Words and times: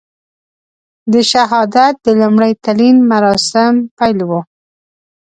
د 1.11 1.13
شهادت 1.31 1.93
د 2.05 2.07
لومړي 2.21 2.51
تلین 2.63 2.97
مراسم 3.11 3.73
پیل 3.97 4.19
وو. 4.29 4.41